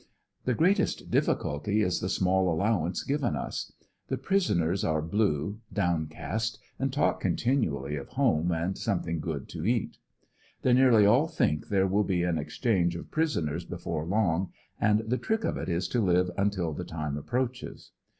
[0.45, 3.71] The greatest difficulty is the small allowance given us.
[4.07, 9.19] The prisoners ANDERSONVILLE DIABT, 13 are blue, downcast and talk continually of home and something
[9.19, 9.97] good to eat.
[10.63, 15.19] They nearly all think there will be an exchange of prisoners before long and the
[15.19, 17.91] trick of it is to live until the time approaches.